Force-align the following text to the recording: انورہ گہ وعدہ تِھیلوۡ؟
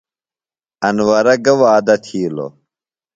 انورہ 0.87 1.35
گہ 1.45 1.53
وعدہ 1.61 1.95
تِھیلوۡ؟ 2.03 2.51